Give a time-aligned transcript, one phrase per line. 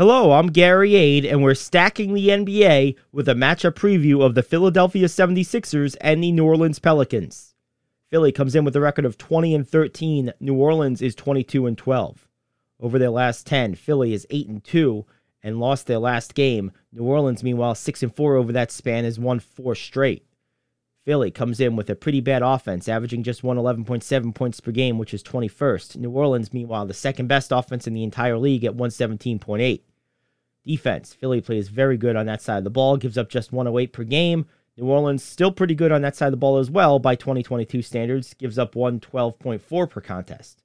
[0.00, 4.42] Hello, I'm Gary Aid, and we're stacking the NBA with a matchup preview of the
[4.42, 7.54] Philadelphia 76ers and the New Orleans Pelicans.
[8.08, 10.32] Philly comes in with a record of 20 and 13.
[10.40, 12.26] New Orleans is 22 and 12.
[12.80, 15.04] Over their last 10, Philly is 8 and 2
[15.42, 16.72] and lost their last game.
[16.94, 20.24] New Orleans, meanwhile, 6 and 4 over that span, has won four straight.
[21.04, 25.12] Philly comes in with a pretty bad offense, averaging just 111.7 points per game, which
[25.12, 25.96] is 21st.
[25.96, 29.82] New Orleans, meanwhile, the second best offense in the entire league at 117.8.
[30.64, 33.92] Defense, Philly plays very good on that side of the ball, gives up just 108
[33.92, 34.46] per game.
[34.76, 37.82] New Orleans still pretty good on that side of the ball as well by 2022
[37.82, 40.62] standards, gives up 112.4 per contest.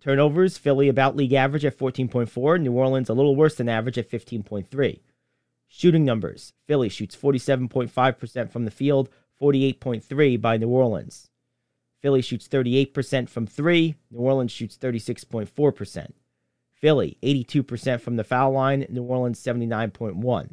[0.00, 4.10] Turnovers, Philly about league average at 14.4, New Orleans a little worse than average at
[4.10, 5.00] 15.3.
[5.66, 9.08] Shooting numbers, Philly shoots 47.5% from the field,
[9.40, 11.28] 48.3 by New Orleans.
[12.00, 16.12] Philly shoots 38% from 3, New Orleans shoots 36.4%.
[16.80, 20.50] Philly 82% from the foul line, New Orleans 79.1.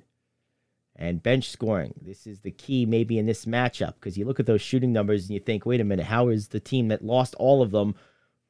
[0.97, 4.46] And bench scoring, this is the key maybe in this matchup because you look at
[4.46, 7.36] those shooting numbers and you think, wait a minute, how is the team that lost
[7.36, 7.96] all of them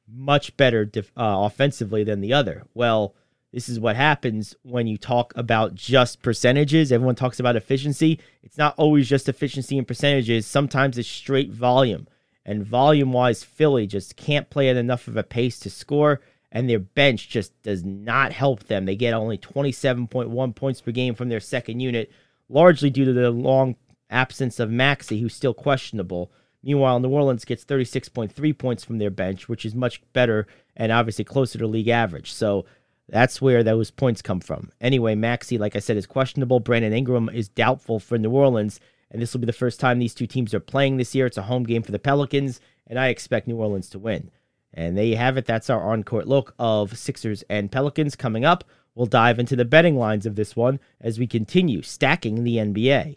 [0.08, 2.64] much better def- uh, offensively than the other?
[2.72, 3.16] Well,
[3.52, 6.92] this is what happens when you talk about just percentages.
[6.92, 8.20] Everyone talks about efficiency.
[8.42, 10.46] It's not always just efficiency and percentages.
[10.46, 12.06] Sometimes it's straight volume.
[12.44, 16.20] And volume wise, Philly just can't play at enough of a pace to score.
[16.52, 18.86] And their bench just does not help them.
[18.86, 22.10] They get only 27.1 points per game from their second unit,
[22.48, 23.76] largely due to the long
[24.10, 26.30] absence of Maxey, who's still questionable.
[26.62, 30.46] Meanwhile, New Orleans gets 36.3 points from their bench, which is much better
[30.76, 32.32] and obviously closer to league average.
[32.32, 32.64] So
[33.08, 34.72] that's where those points come from.
[34.80, 36.60] Anyway, Maxey, like I said, is questionable.
[36.60, 38.80] Brandon Ingram is doubtful for New Orleans,
[39.10, 41.26] and this will be the first time these two teams are playing this year.
[41.26, 44.30] It's a home game for the Pelicans, and I expect New Orleans to win.
[44.76, 45.46] And there you have it.
[45.46, 48.62] That's our on court look of Sixers and Pelicans coming up.
[48.94, 53.16] We'll dive into the betting lines of this one as we continue stacking the NBA.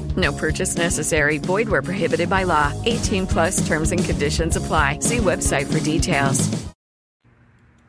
[0.17, 1.37] No purchase necessary.
[1.37, 2.73] Void where prohibited by law.
[2.85, 4.99] 18 plus terms and conditions apply.
[4.99, 6.49] See website for details.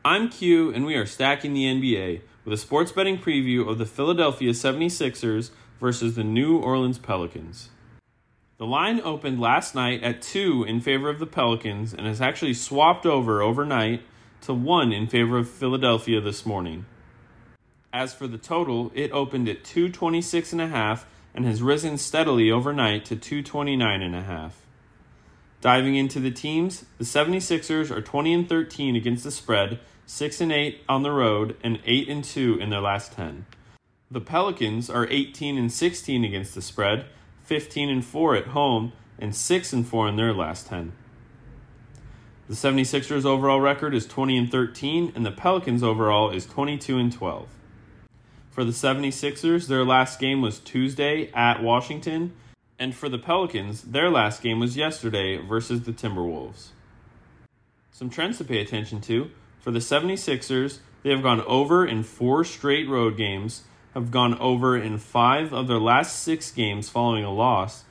[0.05, 3.85] I'm Q, and we are stacking the NBA with a sports betting preview of the
[3.85, 7.69] Philadelphia 76ers versus the New Orleans Pelicans.
[8.57, 12.53] The line opened last night at 2 in favor of the Pelicans and has actually
[12.53, 14.01] swapped over overnight
[14.41, 16.85] to 1 in favor of Philadelphia this morning.
[17.93, 21.01] As for the total, it opened at 226.5 and
[21.41, 24.51] has risen steadily overnight to 229.5.
[25.61, 30.51] Diving into the teams, the 76ers are 20 and 13 against the spread, 6 and
[30.51, 33.45] 8 on the road, and 8 and 2 in their last 10.
[34.11, 37.05] The Pelicans are 18 and 16 against the spread,
[37.43, 40.91] 15 and 4 at home, and 6 and 4 in their last 10.
[42.47, 47.11] The 76ers overall record is 20 and 13 and the Pelicans overall is 22 and
[47.11, 47.47] 12.
[48.53, 52.33] For the 76ers, their last game was Tuesday at Washington,
[52.77, 56.67] and for the Pelicans, their last game was yesterday versus the Timberwolves.
[57.91, 59.31] Some trends to pay attention to.
[59.59, 63.63] For the 76ers, they have gone over in four straight road games,
[63.95, 67.85] have gone over in five of their last six games following a loss,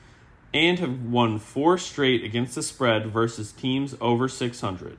[0.53, 4.97] and have won four straight against the spread versus teams over 600.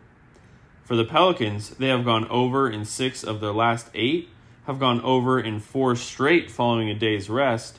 [0.83, 4.29] For the Pelicans, they have gone over in six of their last eight,
[4.67, 7.79] have gone over in four straight following a day's rest,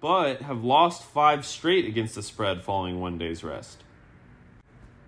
[0.00, 3.82] but have lost five straight against the spread following one day's rest.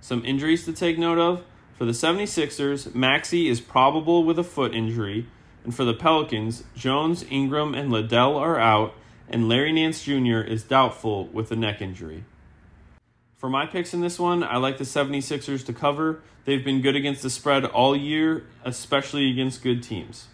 [0.00, 1.44] Some injuries to take note of.
[1.76, 5.26] For the 76ers, Maxey is probable with a foot injury,
[5.64, 8.94] and for the Pelicans, Jones, Ingram, and Liddell are out,
[9.29, 10.41] and Larry Nance Jr.
[10.41, 12.25] is doubtful with a neck injury.
[13.37, 16.20] For my picks in this one, I like the 76ers to cover.
[16.44, 20.26] They've been good against the spread all year, especially against good teams.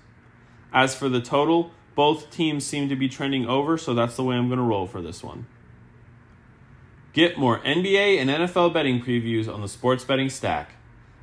[0.76, 4.36] As for the total, both teams seem to be trending over, so that's the way
[4.36, 5.46] I'm going to roll for this one.
[7.14, 10.72] Get more NBA and NFL betting previews on the Sports Betting Stack.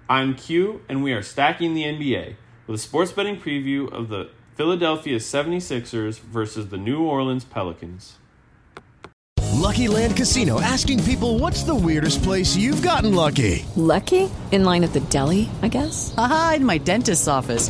[0.09, 2.35] I'm Q, and we are stacking the NBA
[2.65, 8.15] with a sports betting preview of the Philadelphia 76ers versus the New Orleans Pelicans.
[9.51, 13.67] Lucky Land Casino asking people what's the weirdest place you've gotten lucky?
[13.75, 14.31] Lucky?
[14.51, 16.11] In line at the deli, I guess?
[16.17, 17.69] Aha, in my dentist's office.